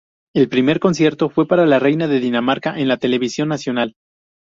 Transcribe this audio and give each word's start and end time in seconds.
El 0.33 0.49
primer 0.49 0.79
concierto 0.79 1.29
fue 1.29 1.47
para 1.47 1.67
la 1.67 1.77
reina 1.77 2.07
de 2.07 2.19
Dinamarca 2.19 2.79
en 2.79 2.87
la 2.87 2.97
televisión 2.97 3.49
nacional. 3.49 3.93